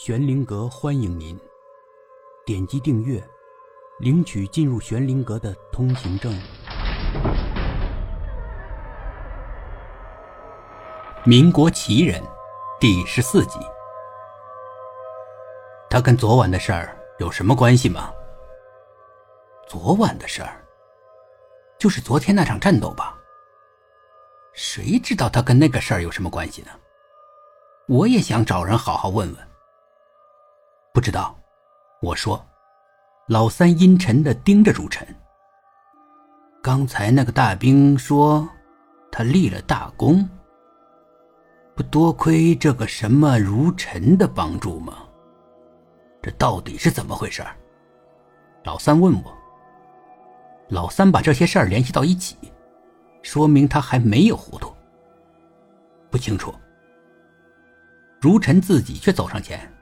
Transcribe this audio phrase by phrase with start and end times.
[0.00, 1.36] 玄灵阁欢迎您，
[2.46, 3.20] 点击订阅，
[3.98, 6.32] 领取进入玄灵阁的通行证。
[11.24, 12.22] 民国奇人
[12.78, 13.58] 第十四集，
[15.90, 18.12] 他跟昨晚的事儿有什么关系吗？
[19.66, 20.64] 昨晚的事儿，
[21.76, 23.18] 就是昨天那场战斗吧？
[24.52, 26.68] 谁知道他跟那个事儿有什么关系呢？
[27.88, 29.47] 我也想找人好好问问。
[30.98, 31.38] 不知道，
[32.02, 32.44] 我说，
[33.28, 35.06] 老三阴沉的盯着如尘。
[36.60, 38.48] 刚才那个大兵说，
[39.08, 40.28] 他立了大功，
[41.76, 44.98] 不多亏这个什么如尘的帮助吗？
[46.20, 47.44] 这到底是怎么回事？
[48.64, 49.32] 老三问我。
[50.68, 52.36] 老三把这些事儿联系到一起，
[53.22, 54.74] 说明他还没有糊涂。
[56.10, 56.52] 不清楚。
[58.20, 59.72] 如尘自己却走上前。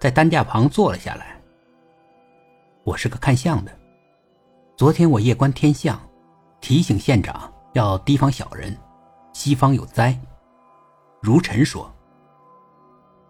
[0.00, 1.38] 在担架旁坐了下来。
[2.84, 3.78] 我是个看相的，
[4.74, 6.00] 昨天我夜观天象，
[6.58, 8.74] 提醒县长要提防小人，
[9.34, 10.18] 西方有灾。
[11.20, 11.92] 如尘说：“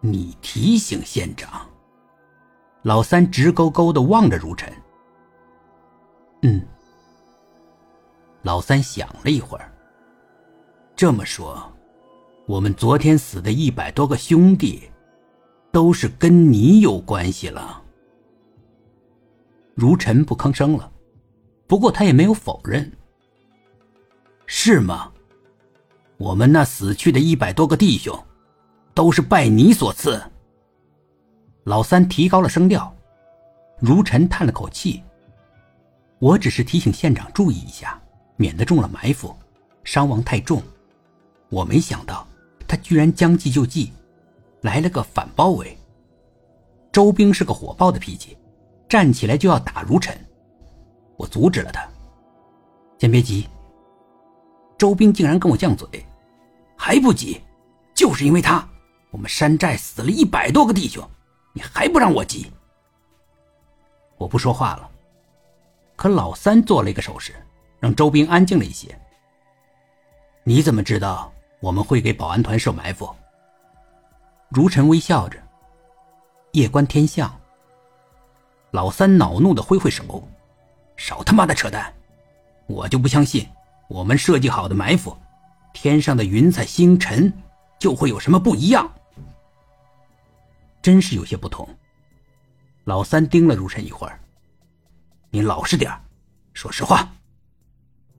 [0.00, 1.68] 你提醒县长。”
[2.82, 4.72] 老三直勾勾的望着如尘。
[6.42, 6.64] 嗯。
[8.42, 9.70] 老三想了一会儿。
[10.94, 11.60] 这么说，
[12.46, 14.88] 我们昨天死的一百多个兄弟。
[15.72, 17.82] 都是跟你有关系了。
[19.74, 20.90] 如尘不吭声了，
[21.66, 22.90] 不过他也没有否认。
[24.46, 25.12] 是吗？
[26.16, 28.18] 我们那死去的一百多个弟兄，
[28.92, 30.20] 都是拜你所赐。
[31.64, 32.94] 老三提高了声调，
[33.78, 35.02] 如尘叹了口气。
[36.18, 37.98] 我只是提醒县长注意一下，
[38.36, 39.34] 免得中了埋伏，
[39.84, 40.62] 伤亡太重。
[41.48, 42.26] 我没想到
[42.68, 43.92] 他居然将计就计。
[44.62, 45.76] 来了个反包围。
[46.92, 48.36] 周兵是个火爆的脾气，
[48.88, 50.14] 站起来就要打如尘，
[51.16, 51.86] 我阻止了他。
[52.98, 53.48] 先别急。
[54.76, 55.88] 周兵竟然跟我犟嘴，
[56.76, 57.40] 还不急？
[57.94, 58.66] 就是因为他，
[59.10, 61.06] 我们山寨死了一百多个弟兄，
[61.52, 62.50] 你还不让我急？
[64.16, 64.90] 我不说话了。
[65.96, 67.34] 可老三做了一个手势，
[67.78, 68.98] 让周兵安静了一些。
[70.44, 71.30] 你怎么知道
[71.60, 73.08] 我们会给保安团设埋伏？
[74.50, 75.40] 如尘微笑着，
[76.52, 77.32] 夜观天象。
[78.72, 80.28] 老三恼怒的挥挥手
[80.98, 81.92] ：“少他妈的扯淡！
[82.66, 83.48] 我就不相信，
[83.88, 85.16] 我们设计好的埋伏，
[85.72, 87.32] 天上的云彩星辰
[87.78, 88.92] 就会有什么不一样？
[90.82, 91.68] 真是有些不同。”
[92.82, 94.18] 老三盯了如尘一会儿
[95.30, 95.92] ：“你老实点
[96.54, 97.08] 说实话。”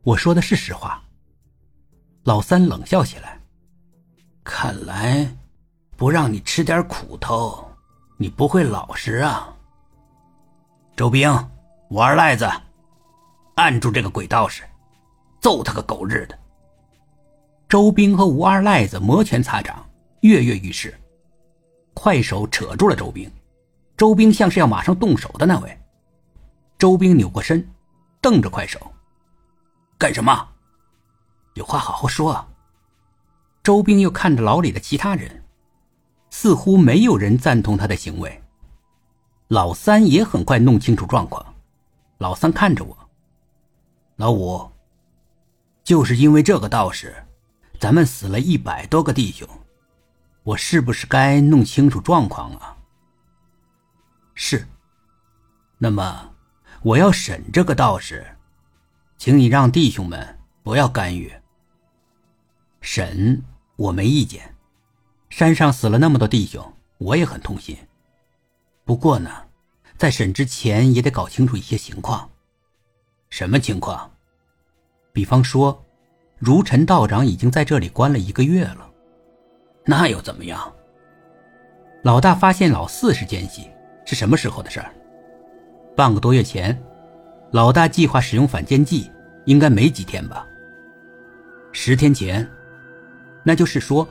[0.04, 1.04] 我说的是实话。
[2.24, 3.38] 老三冷笑起来
[4.46, 5.30] ：“看来……”
[6.02, 7.64] 不让你吃点苦头，
[8.18, 9.56] 你不会老实啊！
[10.96, 11.32] 周兵，
[11.92, 12.50] 吴二赖子，
[13.54, 14.64] 按住这个鬼道士，
[15.42, 16.36] 揍他个狗日的！
[17.70, 19.88] 周兵和吴二赖子摩拳擦掌，
[20.22, 21.00] 跃跃欲试。
[21.94, 23.32] 快手扯住了周兵，
[23.96, 25.80] 周兵像是要马上动手的那位。
[26.80, 27.64] 周兵扭过身，
[28.20, 28.92] 瞪着快手
[30.00, 30.50] ：“干什么？
[31.54, 32.44] 有话好好说。”
[33.62, 35.41] 周兵又看着牢里的其他人。
[36.32, 38.42] 似乎没有人赞同他的行为。
[39.50, 41.46] 老三也很快弄清楚状况。
[42.18, 42.98] 老三看着我
[44.16, 44.72] ：“老五，
[45.84, 47.14] 就是因为这个道士，
[47.80, 49.48] 咱们死了一百多个弟兄，
[50.44, 52.78] 我是不是该弄清楚状况啊
[54.34, 54.66] ？”“是。
[55.78, 56.32] ”“那么，
[56.84, 58.26] 我要审这个道士，
[59.18, 61.34] 请你让弟兄们不要干预。
[62.80, 63.44] 审，
[63.76, 64.56] 我没意见。”
[65.32, 66.62] 山上死了那么多弟兄，
[66.98, 67.76] 我也很痛心。
[68.84, 69.32] 不过呢，
[69.98, 72.30] 在审之前也得搞清楚一些情况。
[73.30, 74.12] 什么情况？
[75.14, 75.84] 比方说，
[76.38, 78.90] 如尘道长已经在这里关了一个月了，
[79.86, 80.72] 那又怎么样？
[82.04, 83.72] 老大发现老四是奸细，
[84.06, 84.94] 是什么时候的事儿？
[85.96, 86.78] 半个多月前，
[87.52, 89.10] 老大计划使用反间计，
[89.46, 90.46] 应该没几天吧？
[91.72, 92.46] 十天前，
[93.46, 94.06] 那就是说。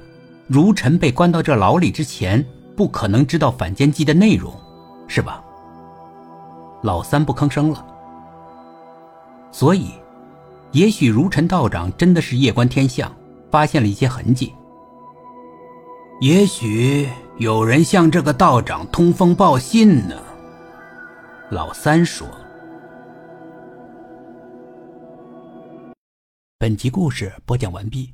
[0.53, 2.45] 如尘被关到这牢里之前，
[2.77, 4.53] 不可能知道反间计的内容，
[5.07, 5.45] 是吧？
[6.83, 7.87] 老三不吭声了。
[9.53, 9.93] 所以，
[10.73, 13.15] 也许如尘道长真的是夜观天象，
[13.49, 14.53] 发现了一些痕迹。
[16.21, 17.09] 也许
[17.39, 20.21] 有人向这个道长通风报信呢。
[21.51, 22.27] 老三说。
[26.59, 28.13] 本集故事播讲完毕，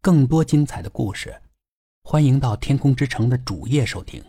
[0.00, 1.34] 更多精彩的故事。
[2.08, 4.22] 欢迎到天空之城的主页收听。